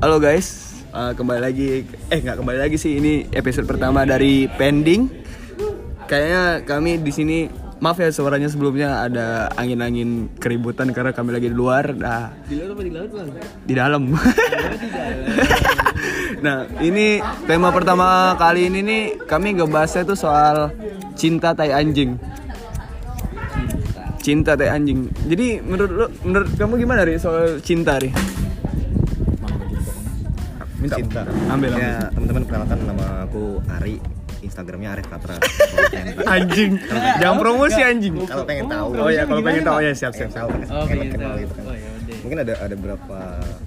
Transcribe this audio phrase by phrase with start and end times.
[0.00, 1.84] Halo guys, uh, kembali lagi.
[2.08, 2.96] Eh nggak kembali lagi sih.
[2.96, 5.12] Ini episode pertama dari Pending.
[6.08, 7.38] Kayaknya kami di sini
[7.80, 11.92] maaf ya suaranya sebelumnya ada angin-angin keributan karena kami lagi di luar.
[11.92, 13.28] Nah, Di luar apa di laut bang?
[13.68, 14.02] di dalam.
[16.44, 20.72] nah, ini tema pertama kali ini nih kami ngebahasnya tuh soal
[21.12, 22.16] cinta tai anjing.
[24.24, 25.12] Cinta tai anjing.
[25.28, 28.39] Jadi menurut lo, menurut kamu gimana ri soal cinta ri?
[30.80, 30.96] Minta.
[30.96, 31.78] cinta Ambil, ambil.
[31.78, 33.96] ya teman-teman perkenalkan nama aku Ari
[34.40, 35.36] Instagramnya Arif Patra
[36.34, 36.80] Anjing.
[37.20, 38.14] Jangan promosi anjing.
[38.24, 40.32] kalau pengen tahu Oh ya, kalau pengen tahu ya siap siap.
[40.32, 41.36] kan Oh, pengen tahu.
[41.38, 41.88] gitu kan Oh, ya
[42.20, 43.18] mungkin ada ada beberapa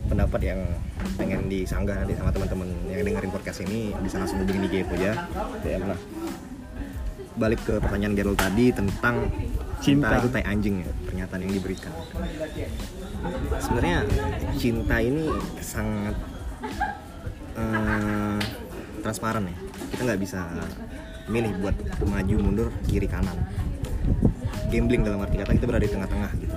[0.05, 0.59] pendapat yang
[1.15, 5.25] pengen disanggah nanti sama teman-teman yang dengerin podcast ini bisa langsung hubungin IG aku aja
[5.63, 5.97] ya nah
[7.33, 9.25] balik ke pertanyaan Gerald tadi tentang
[9.79, 10.05] Cinta.
[10.05, 11.91] cinta itu tai anjing ya pernyataan yang diberikan
[13.57, 13.97] sebenarnya
[14.53, 15.25] cinta ini
[15.57, 16.13] sangat
[17.57, 18.39] eh,
[19.03, 19.57] transparan ya.
[19.93, 20.39] Kita nggak bisa
[21.27, 23.35] milih buat maju mundur kiri kanan.
[24.67, 26.55] Gambling dalam arti kata kita berada di tengah-tengah gitu.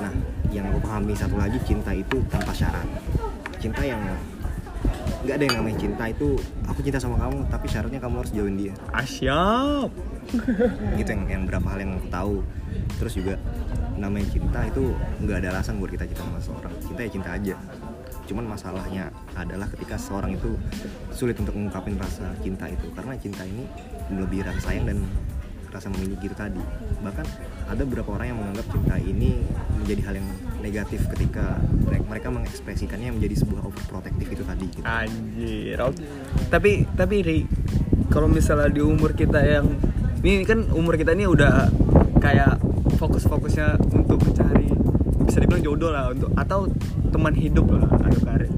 [0.00, 0.12] Nah
[0.50, 2.86] yang aku pahami satu lagi cinta itu tanpa syarat.
[3.60, 4.00] Cinta yang
[5.24, 6.36] nggak ada yang namanya cinta itu
[6.68, 8.74] aku cinta sama kamu tapi syaratnya kamu harus jauhin dia.
[8.92, 9.90] Asyap.
[10.98, 12.36] gitu yang, yang berapa hal yang aku tahu.
[12.98, 13.34] Terus juga
[13.94, 14.90] namanya cinta itu
[15.22, 17.54] nggak ada alasan buat kita cinta sama seorang cinta ya cinta aja
[18.24, 20.56] cuman masalahnya adalah ketika seorang itu
[21.12, 23.68] sulit untuk mengungkapin rasa cinta itu karena cinta ini
[24.08, 24.98] melebihi rasa sayang dan
[25.74, 26.62] rasa memiliki itu tadi
[27.02, 27.26] bahkan
[27.66, 29.42] ada beberapa orang yang menganggap cinta ini
[29.82, 30.28] menjadi hal yang
[30.62, 31.58] negatif ketika
[32.14, 34.86] mereka, mengekspresikannya menjadi sebuah overprotective itu tadi gitu.
[34.86, 35.76] Anjir.
[36.46, 37.38] Tapi tapi Ri,
[38.06, 39.66] kalau misalnya di umur kita yang
[40.22, 41.68] ini kan umur kita ini udah
[42.22, 42.62] kayak
[42.96, 44.70] fokus-fokusnya untuk mencari
[45.24, 46.68] bisa dibilang jodoh lah untuk atau
[47.08, 48.52] teman hidup lah ada karir.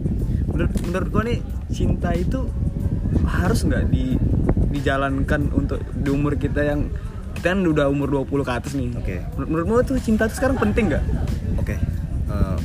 [0.47, 2.47] Menurut menurut gua nih cinta itu
[3.25, 4.17] harus nggak di
[4.69, 6.91] dijalankan untuk di umur kita yang
[7.33, 8.91] kita kan udah umur 20 ke atas nih.
[8.95, 9.17] Oke.
[9.37, 11.05] Menur- Menurutmu tuh cinta tuh sekarang penting nggak?
[11.57, 11.77] Oke,
[12.27, 12.57] eh,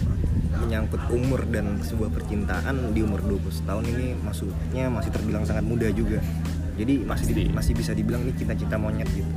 [0.58, 5.88] menyangkut umur dan sebuah percintaan di umur 20 tahun ini maksudnya masih terbilang sangat muda
[5.92, 6.24] juga.
[6.74, 9.28] Jadi masih di- masih bisa dibilang ini cinta-cinta monyet gitu.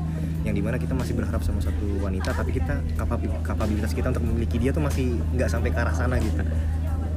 [0.45, 4.25] Yang di mana kita masih berharap sama satu wanita, tapi kita kapabil- kapabilitas kita untuk
[4.29, 6.45] memiliki dia tuh masih nggak sampai ke arah sana gitu.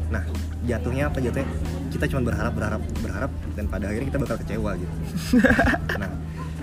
[0.08, 0.24] Nah,
[0.64, 1.48] jatuhnya apa jatuhnya?
[1.92, 4.94] Kita cuma berharap, berharap, berharap, dan pada akhirnya kita bakal kecewa gitu.
[6.00, 6.12] Nah,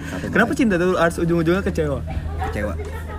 [0.08, 2.00] satu Kenapa cinta tuh harus ujung-ujungnya kecewa?
[2.48, 2.74] kecewa?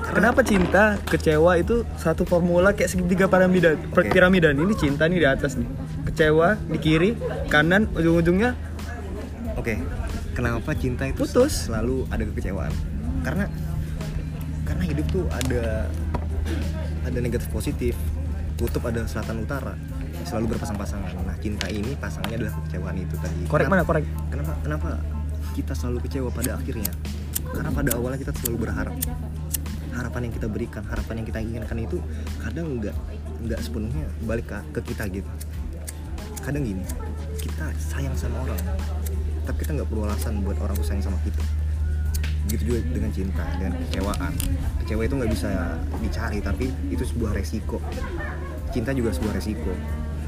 [0.06, 4.14] Karena Kenapa cinta, kecewa itu satu formula kayak segitiga piramida, Oke.
[4.14, 5.66] piramida ini cinta nih di atas nih.
[6.08, 7.18] Kecewa di kiri,
[7.50, 8.54] kanan ujung-ujungnya
[9.58, 9.82] Oke,
[10.38, 11.68] kenapa cinta itu Putus.
[11.68, 12.70] selalu ada kekecewaan?
[13.25, 13.50] Karena
[14.69, 15.90] karena hidup tuh ada
[17.06, 17.97] ada negatif positif,
[18.62, 19.74] kutub ada selatan utara,
[20.25, 21.09] selalu berpasang-pasangan.
[21.25, 23.50] Nah, cinta ini pasangannya adalah kekecewaan itu tadi.
[23.50, 24.06] korek Kenapa- mana korek?
[24.30, 24.90] Kenapa kenapa
[25.58, 26.91] kita selalu kecewa pada akhirnya?
[27.50, 28.96] Karena pada awalnya kita selalu berharap.
[29.96, 31.97] Harapan yang kita berikan, harapan yang kita inginkan itu
[32.44, 32.96] kadang nggak
[33.47, 35.31] nggak sepenuhnya balik ke, ke kita gitu.
[36.44, 36.84] Kadang gini,
[37.40, 38.59] kita sayang sama orang,
[39.47, 41.40] tapi kita nggak perlu alasan buat orang tuh sayang sama kita.
[42.46, 44.34] Begitu juga dengan cinta, dengan kecewaan.
[44.84, 45.50] Kecewa itu nggak bisa
[46.02, 47.78] dicari, tapi itu sebuah resiko.
[48.70, 49.74] Cinta juga sebuah resiko.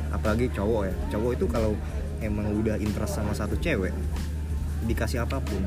[0.10, 1.74] Apalagi cowok ya, cowok itu kalau
[2.24, 3.94] emang udah interest sama satu cewek,
[4.88, 5.62] dikasih apa pun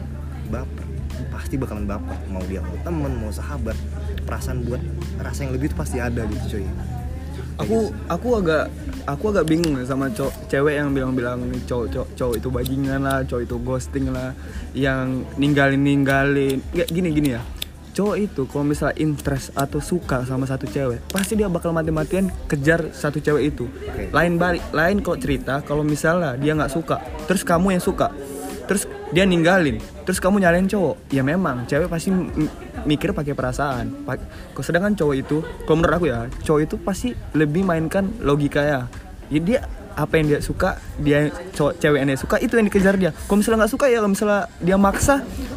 [0.50, 0.86] baper
[1.28, 3.76] pasti bakalan baper mau dia mau temen mau sahabat
[4.24, 4.80] perasaan buat
[5.20, 6.66] rasa yang lebih itu pasti ada gitu cuy
[7.60, 8.72] Aku aku agak
[9.04, 13.20] aku agak bingung ya sama cowok cewek yang bilang-bilang cowok cowok cowok itu bajingan lah,
[13.28, 14.32] cowok itu ghosting lah,
[14.72, 16.58] yang ninggalin ninggalin.
[16.72, 17.42] Nggak gini gini ya.
[17.90, 22.94] Cowok itu kalau misalnya interest atau suka sama satu cewek, pasti dia bakal mati-matian kejar
[22.94, 23.66] satu cewek itu.
[23.66, 24.14] Oke.
[24.14, 28.14] Lain balik, lain kok cerita kalau misalnya dia nggak suka, terus kamu yang suka,
[28.70, 31.10] terus dia ninggalin, terus kamu nyalain cowok.
[31.10, 32.14] Ya memang cewek pasti
[32.86, 34.06] mikir pakai perasaan.
[34.54, 38.80] Kok sedangkan cowok itu, kalau menurut aku ya, cowok itu pasti lebih mainkan logika ya.
[39.30, 39.60] Ya dia
[39.98, 43.10] apa yang dia suka, dia cowok cewek yang dia suka itu yang dikejar dia.
[43.10, 45.14] Kalau misalnya nggak suka ya, kalau misalnya dia maksa,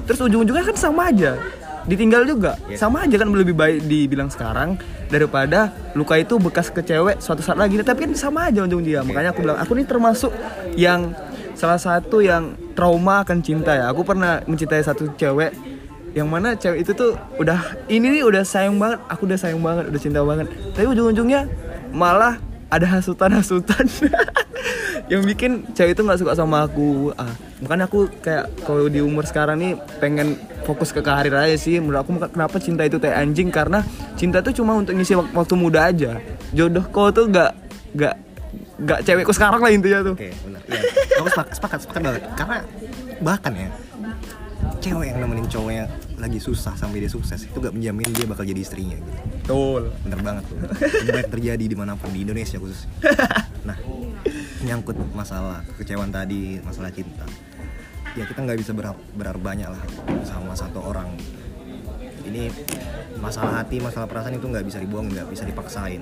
[0.10, 1.38] terus ujung-ujungnya kan sama aja.
[1.84, 2.80] Ditinggal juga, Iya.
[2.80, 4.80] sama aja kan lebih baik dibilang sekarang
[5.12, 5.68] daripada
[6.00, 7.76] luka itu bekas ke cewek suatu saat lagi.
[7.76, 9.04] Tapi kan sama aja ujung dia.
[9.04, 10.32] Makanya aku bilang, aku ini termasuk
[10.80, 11.12] yang
[11.54, 13.90] salah satu yang trauma akan cinta ya.
[13.90, 15.54] Aku pernah mencintai satu cewek
[16.14, 19.90] yang mana cewek itu tuh udah ini nih udah sayang banget, aku udah sayang banget,
[19.90, 20.48] udah cinta banget.
[20.78, 21.50] Tapi ujung-ujungnya
[21.94, 22.38] malah
[22.74, 23.86] ada hasutan-hasutan
[25.12, 27.14] yang bikin cewek itu nggak suka sama aku.
[27.18, 31.78] Ah, makanya aku kayak kalau di umur sekarang nih pengen fokus ke karir aja sih.
[31.78, 33.86] Menurut aku kenapa cinta itu kayak anjing karena
[34.18, 36.18] cinta tuh cuma untuk ngisi wak- waktu muda aja.
[36.54, 37.52] Jodoh kau tuh nggak
[37.94, 38.16] nggak
[38.74, 40.62] nggak cewekku sekarang lah intinya tuh Oke, benar.
[40.66, 40.82] Iya,
[41.22, 42.24] aku sepakat, sepakat, sepakat banget.
[42.34, 42.58] Karena
[43.22, 43.70] bahkan ya,
[44.82, 48.48] cewek yang nemenin cowok yang lagi susah sampai dia sukses itu gak menjamin dia bakal
[48.48, 49.12] jadi istrinya gitu.
[49.44, 50.58] betul Bener banget tuh.
[51.12, 52.86] Banyak terjadi di mana pun di Indonesia khusus.
[53.64, 53.80] Nah,
[54.60, 57.24] nyangkut masalah kekecewaan tadi, masalah cinta.
[58.12, 59.80] Ya kita nggak bisa berharap, berharap banyak lah
[60.28, 61.08] sama satu orang.
[62.24, 62.48] Ini
[63.20, 66.02] masalah hati, masalah perasaan itu nggak bisa dibuang, nggak bisa dipaksain.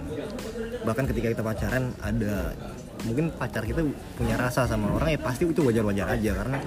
[0.86, 2.54] Bahkan ketika kita pacaran ada
[3.02, 3.82] mungkin pacar kita
[4.14, 6.32] punya rasa sama orang ya pasti itu wajar-wajar aja.
[6.38, 6.58] Karena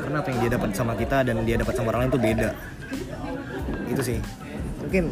[0.00, 2.50] karena apa yang dia dapat sama kita dan dia dapat sama orang lain itu beda.
[3.92, 4.18] Itu sih.
[4.80, 5.04] Mungkin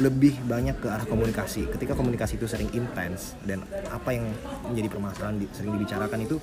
[0.00, 1.68] lebih banyak ke arah komunikasi.
[1.68, 3.60] Ketika komunikasi itu sering intens dan
[3.92, 4.24] apa yang
[4.64, 6.40] menjadi permasalahan sering dibicarakan itu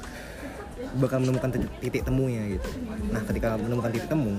[0.97, 2.69] bakal menemukan titik, titik temunya gitu.
[3.13, 4.33] Nah ketika menemukan titik temu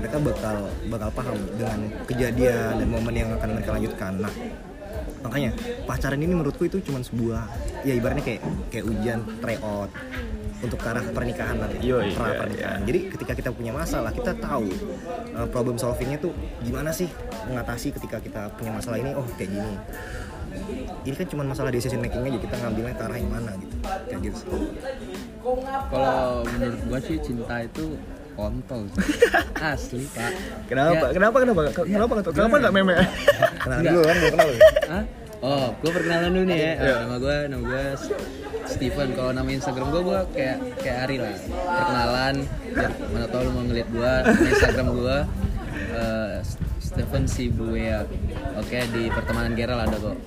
[0.00, 0.56] mereka bakal
[0.88, 1.78] bakal paham dengan
[2.08, 4.12] kejadian dan momen yang akan mereka lanjutkan.
[4.22, 4.32] Nah
[5.20, 5.50] makanya
[5.84, 7.44] pacaran ini menurutku itu cuma sebuah
[7.84, 8.42] ya ibaratnya kayak
[8.72, 9.90] kayak ujian tryout
[10.60, 12.80] untuk ke arah pernikahan nanti Yoi, pra iya, pernikahan.
[12.84, 14.68] Jadi ketika kita punya masalah kita tahu
[15.32, 17.08] uh, problem solvingnya tuh gimana sih
[17.48, 19.74] mengatasi ketika kita punya masalah ini oh kayak gini.
[21.00, 23.76] Ini kan cuma masalah decision making aja kita ngambilnya ke arah yang mana gitu.
[23.80, 24.56] Kayak gitu.
[25.40, 27.84] Kalau menurut gua sih cinta itu
[28.32, 29.04] kontol sih.
[29.72, 30.32] Asli, Pak.
[30.66, 32.94] kenapa Ya, kenapa kenapa kenapa kenapa kenapa nggak meme
[33.62, 33.92] kenalan Enggak.
[33.92, 34.48] dulu kan kenal.
[34.88, 35.04] Hah?
[35.40, 36.72] Oh, gue perkenalan dulu nih ya.
[36.76, 36.94] Iya.
[37.00, 37.84] Nama gue, nama gue
[38.68, 39.08] Steven.
[39.16, 41.36] Kalau nama Instagram gue, gue kayak kayak Ari lah.
[41.48, 42.34] Perkenalan.
[42.70, 44.12] Biar mana tau lu mau ngeliat gue.
[44.46, 45.16] Instagram gue
[45.96, 46.32] eh,
[46.78, 48.04] Steven Sibuya.
[48.60, 50.16] Oke di pertemanan Gerald ada kok.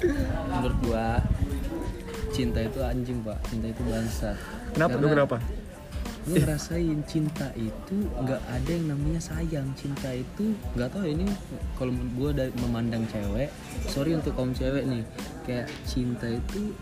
[0.00, 1.06] Nah, menurut gue
[2.30, 3.38] cinta itu anjing pak.
[3.50, 4.30] Cinta itu bangsa.
[4.74, 5.36] kenapa tuh kenapa
[6.20, 11.24] Gue ngerasain cinta itu nggak ada yang namanya sayang cinta itu nggak tahu ini
[11.80, 13.48] kalau gue dari memandang cewek
[13.88, 15.00] sorry untuk kaum cewek nih
[15.48, 16.76] kayak cinta itu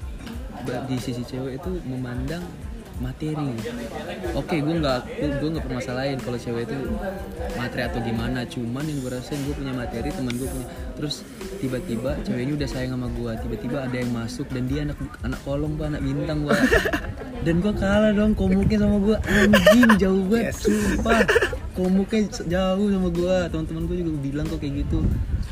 [0.91, 2.43] di sisi cewek itu memandang
[2.99, 3.51] materi.
[4.35, 5.01] Oke gue nggak
[5.39, 6.77] gue nggak permasalahin kalau cewek itu
[7.55, 8.43] materi atau gimana.
[8.45, 10.67] Cuman yang gue rasain gue punya materi teman gue punya.
[10.99, 11.23] Terus
[11.63, 15.41] tiba-tiba cewek ini udah sayang sama gue tiba-tiba ada yang masuk dan dia anak anak
[15.47, 16.59] kolong pak anak bintang gua.
[17.39, 20.59] Dan gue kalah dong komuknya sama gue anjing jauh banget Yes.
[20.67, 21.23] sumpah.
[21.79, 22.21] Komuknya
[22.51, 24.99] jauh sama gue teman-teman gue juga bilang kok kayak gitu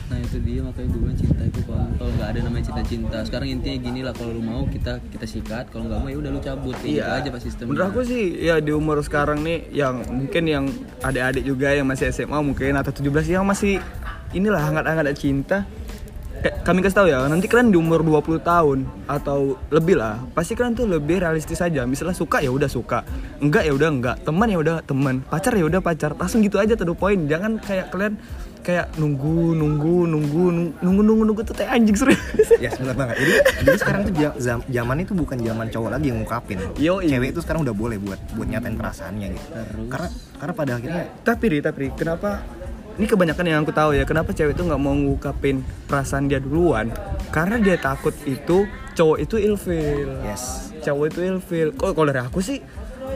[0.07, 3.77] nah itu dia makanya gue bilang cinta itu kontol nggak ada namanya cinta-cinta sekarang intinya
[3.83, 5.65] gini lah kalau lu mau kita kita sikat.
[5.73, 6.75] Kalau nggak mau ya udah lu cabut.
[6.79, 7.71] Kayak gitu aja pak sistemnya.
[7.73, 10.65] Menurut aku sih ya di umur sekarang nih yang mungkin yang
[11.03, 13.83] adik-adik juga yang masih SMA mungkin atau 17 yang masih
[14.37, 15.67] inilah hangat-hangat cinta.
[16.37, 20.53] Kayak kami kasih tahu ya, nanti kalian di umur 20 tahun atau lebih lah, pasti
[20.53, 21.89] kalian tuh lebih realistis aja.
[21.89, 23.09] Misalnya suka ya udah suka,
[23.41, 26.13] enggak ya udah enggak, teman ya udah teman, pacar ya udah pacar.
[26.13, 27.25] Langsung gitu aja tuh the point.
[27.25, 28.21] Jangan kayak kalian
[28.67, 30.45] kayak nunggu nunggu nunggu
[30.83, 32.19] nunggu nunggu nunggu tuh kayak anjing serius.
[32.59, 33.33] ya benar banget jadi
[33.63, 36.59] jadi sekarang tuh ja- zam- zaman itu bukan zaman cowok lagi yang ngungkapin.
[36.75, 37.07] Yoi.
[37.07, 39.47] cewek itu sekarang udah boleh buat buat nyatain perasaannya gitu.
[39.55, 39.87] Terus?
[39.87, 40.09] karena
[40.43, 42.43] karena pada akhirnya tapi Ri, tapi Ri, kenapa
[42.99, 46.91] ini kebanyakan yang aku tahu ya kenapa cewek itu nggak mau ngungkapin perasaan dia duluan?
[47.31, 48.67] Karena dia takut itu
[48.99, 50.11] cowok itu ilfil.
[50.27, 50.75] Yes.
[50.83, 51.69] Cowok itu ilfil.
[51.79, 52.59] Kok kalau dari aku sih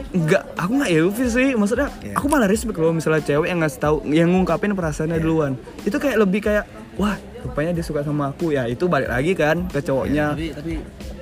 [0.09, 1.49] nggak aku nggak ilfil sih.
[1.53, 2.15] Maksudnya Iya.
[2.17, 5.53] aku malah respect loh misalnya cewek yang ngasih tahu yang ngungkapin perasaannya duluan.
[5.81, 6.65] Itu kayak lebih kayak
[6.97, 8.51] wah rupanya dia suka sama aku.
[8.51, 10.33] Ya itu balik lagi kan ke cowoknya.
[10.33, 10.73] tapi tapi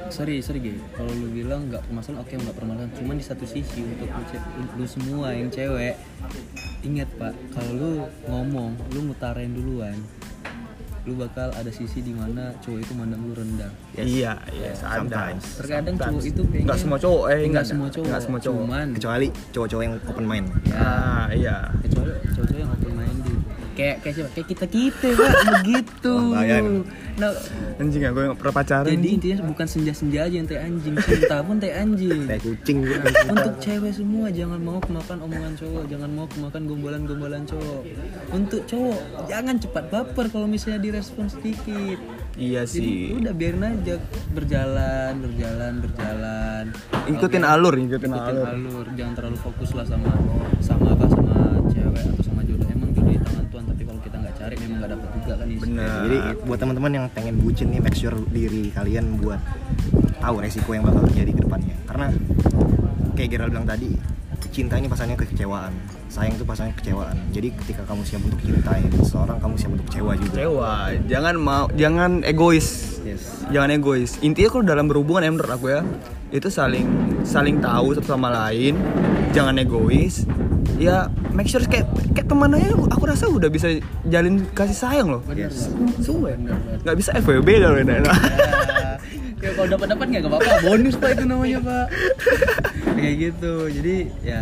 [0.10, 0.74] sorry sorry Ge.
[0.98, 2.92] kalau lu bilang nggak permasalahan oke nggak permasalahan.
[2.98, 5.94] Cuman di satu sisi untuk lu, lu semua yang cewek
[6.80, 7.92] ingat pak kalau lu
[8.26, 10.00] ngomong lu ngutarain duluan
[11.08, 13.72] lu bakal ada sisi di mana cowok itu mandang lu rendah.
[13.96, 15.44] Iya iya ada sometimes.
[15.64, 18.60] terkadang cowok itu pengen nggak semua cowok eh nggak semua cowok nggak semua cowok.
[18.60, 20.48] cuman kecuali cowok-cowok yang open mind.
[20.68, 20.76] Ya.
[20.80, 21.58] Ah iya.
[21.86, 23.29] Kecuali cowok-cowok yang open minded
[23.80, 24.30] kayak kayak siapa?
[24.36, 25.32] Kayak kita kita pak
[25.64, 26.16] begitu.
[27.20, 27.32] Nah
[27.80, 31.38] anjing ya gue nggak pernah pacaran jadi intinya bukan senja-senja aja yang teh anjing cinta
[31.40, 32.28] pun teh anjing.
[32.28, 32.78] Kayak kucing.
[32.84, 37.82] Gitu untuk cewek semua jangan mau kemakan omongan cowok jangan mau kemakan gombalan-gombalan cowok.
[38.36, 39.00] Untuk cowok
[39.32, 42.00] jangan cepat baper kalau misalnya direspon sedikit.
[42.40, 43.20] Iya jadi sih.
[43.20, 43.96] udah biarin aja
[44.32, 46.64] berjalan berjalan berjalan.
[47.08, 48.48] Ikutin alur ikutin, ikutin alur.
[48.48, 50.12] alur jangan terlalu fokus lah sama
[50.64, 51.36] sama apa sama
[51.68, 52.39] cewek atau sama
[54.80, 55.48] nggak dapat juga kan.
[55.50, 56.00] Bener.
[56.08, 56.18] jadi
[56.48, 59.40] buat teman-teman yang pengen bucin nih make sure diri kalian buat
[60.20, 61.78] tahu resiko yang bakal terjadi ke depannya.
[61.86, 62.08] Karena
[63.16, 63.90] kayak Gerald bilang tadi
[64.50, 65.72] cinta ini pasalnya kekecewaan.
[66.10, 67.16] Sayang itu pasalnya kekecewaan.
[67.32, 70.34] Jadi ketika kamu siap untuk cintai seseorang kamu siap untuk kecewa juga.
[70.34, 70.74] Kecewa.
[71.06, 73.00] Jangan mau jangan egois.
[73.06, 73.46] Yes.
[73.54, 74.18] Jangan egois.
[74.26, 75.82] Intinya kalau dalam berhubungan ya menurut aku ya
[76.30, 76.86] itu saling
[77.24, 78.76] saling tahu satu sama lain.
[79.32, 80.26] Jangan egois
[80.80, 83.68] ya make sure kayak kayak teman aja aku rasa udah bisa
[84.08, 85.22] jalin kasih sayang loh.
[85.36, 85.68] Yes.
[86.00, 86.34] Suwe.
[86.88, 88.00] Nggak bisa FWB loh enak.
[88.08, 88.96] Ya,
[89.44, 90.52] ya kalau dapat dapat nggak apa-apa.
[90.64, 91.86] Bonus pak itu namanya pak.
[92.96, 93.54] Kayak gitu.
[93.68, 94.40] Jadi ya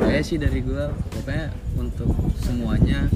[0.00, 3.08] itu sih dari gua pokoknya untuk semuanya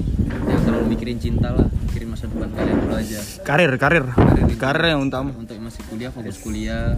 [0.45, 1.65] jangan terlalu mikirin cinta lah.
[1.89, 3.19] Mikirin masa depan kalian dulu aja.
[3.41, 4.05] Karir karir.
[4.13, 4.45] Karir.
[4.57, 5.29] karir yang utama.
[5.33, 6.97] Untuk masih kuliah fokus kuliah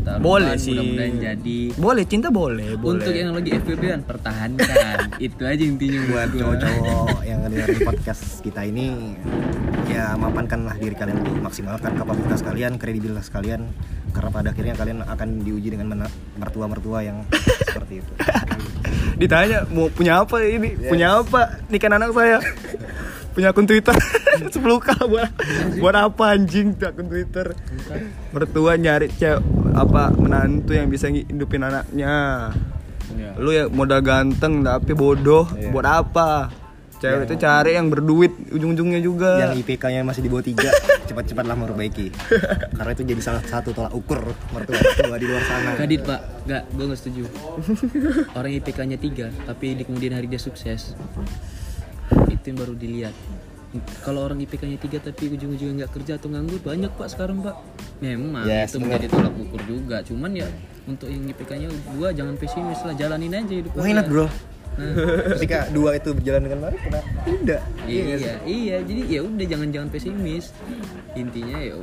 [0.00, 0.72] taruhan boleh sih.
[0.74, 1.58] mudah-mudahan jadi.
[1.76, 2.94] Boleh cinta boleh boleh.
[2.98, 4.98] Untuk yang lagi FPB kan pertahankan.
[5.26, 9.14] Itu aja intinya buat cowok-cowok yang dengerin podcast kita ini
[9.90, 13.68] ya mapankanlah diri kalian dulu maksimalkan kapabilitas kalian kredibilitas kalian
[14.16, 16.08] karena pada akhirnya kalian akan diuji dengan
[16.38, 17.26] mertua-mertua yang
[17.66, 18.12] seperti itu.
[19.20, 20.74] Ditanya mau punya apa ini?
[20.74, 21.62] Punya apa?
[21.70, 22.38] Nikahan anak saya
[23.34, 23.94] punya akun Twitter.
[24.54, 25.30] 10k buat
[25.78, 27.54] buat apa anjing tuh akun Twitter?
[28.30, 29.42] Mertua nyari cewek
[29.74, 32.50] apa menantu yang bisa hidupin anaknya.
[33.14, 33.36] Ya.
[33.36, 35.44] lu ya modal ganteng tapi bodoh.
[35.54, 35.70] Iya.
[35.70, 36.50] buat apa?
[37.04, 39.36] Cewek itu cari yang berduit ujung-ujungnya juga.
[39.36, 40.72] Yang IPK-nya masih di bawah tiga.
[41.10, 42.08] Cepat-cepatlah memperbaiki.
[42.80, 44.24] Karena itu jadi salah satu tolak ukur
[44.56, 45.76] mertua-mertua di luar sana.
[45.76, 47.22] Kadit pak, nggak, gue nggak setuju.
[48.32, 50.96] Orang IPK-nya tiga, tapi di kemudian hari dia sukses,
[52.50, 53.14] yang baru dilihat.
[54.06, 57.58] Kalau orang IPK-nya tiga tapi ujung-ujungnya nggak kerja atau nganggur banyak pak sekarang pak.
[57.98, 59.96] Memang Yes, itu menjadi tolak ukur juga.
[60.06, 60.46] Cuman ya
[60.86, 63.70] untuk yang IPK-nya dua jangan pesimis lah, jalanin aja hidup.
[63.74, 64.30] why not bro
[64.74, 64.90] Nah,
[65.38, 68.76] ketika dua itu berjalan dengan baik kenapa tidak iya, iya.
[68.82, 70.50] Jadi ya udah jangan jangan pesimis.
[71.14, 71.74] Intinya ya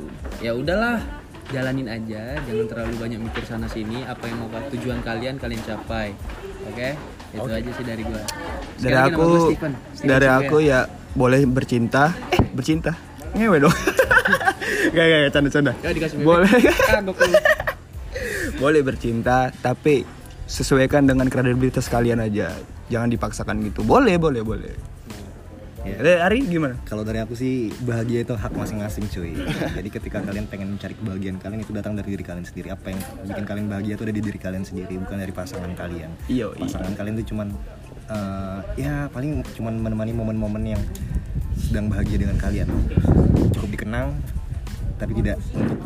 [0.44, 1.00] ya udahlah
[1.48, 4.04] jalanin aja, jangan terlalu banyak mikir sana sini.
[4.04, 6.12] Apa yang mau tujuan kalian kalian capai.
[6.68, 6.92] Oke?
[7.32, 8.22] Itu aja sih dari gua.
[8.78, 9.52] Dari aku
[10.00, 12.96] dari aku ya boleh bercinta eh bercinta
[13.36, 13.74] ngewe dong
[14.94, 17.12] gak gak gak, canda canda Ya boleh lu.
[18.62, 20.04] boleh bercinta tapi
[20.44, 22.52] sesuaikan dengan kredibilitas kalian aja
[22.92, 24.74] jangan dipaksakan gitu boleh boleh boleh
[25.82, 25.98] Ya.
[25.98, 29.34] Eh, Ari gimana Kalau dari aku sih bahagia itu hak masing-masing cuy.
[29.82, 32.70] Jadi ketika kalian pengen mencari kebahagiaan kalian itu datang dari diri kalian sendiri.
[32.70, 36.14] Apa yang bikin kalian bahagia itu ada di diri kalian sendiri, bukan dari pasangan kalian.
[36.30, 36.62] Iya, iya.
[36.62, 37.50] Pasangan kalian itu cuman
[38.12, 40.82] eh, ya paling cuman menemani momen-momen yang
[41.56, 42.68] sedang bahagia dengan kalian.
[43.56, 44.12] Cukup dikenang
[45.02, 45.82] tapi tidak untuk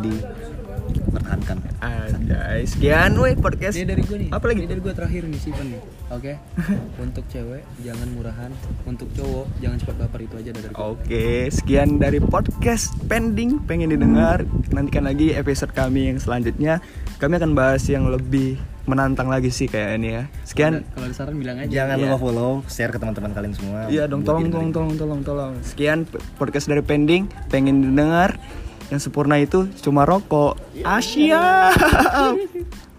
[0.93, 1.57] dipertahankan.
[1.81, 3.73] Anjay, sekian woi podcast.
[3.73, 4.29] Ini dari gua nih.
[4.29, 4.59] Apa lagi?
[4.61, 5.83] Ini dari gua terakhir nih Steven nih.
[6.13, 6.33] Oke.
[7.05, 8.51] Untuk cewek jangan murahan,
[8.85, 10.93] untuk cowok jangan cepat baper itu aja dari gua.
[10.93, 14.45] Oke, sekian dari podcast pending pengen didengar.
[14.69, 16.85] Nantikan lagi episode kami yang selanjutnya.
[17.17, 20.23] Kami akan bahas yang lebih menantang lagi sih kayak ini ya.
[20.47, 20.87] Sekian.
[20.95, 21.71] Kalau ada saran bilang aja.
[21.71, 23.91] Jangan lupa follow, share ke teman-teman kalian semua.
[23.91, 25.53] Iya dong, tolong, tolong, tolong, tolong, tolong.
[25.63, 26.07] Sekian
[26.39, 28.39] podcast dari pending pengen didengar.
[28.87, 30.55] Yang sempurna itu cuma rokok.
[30.87, 31.75] Asia.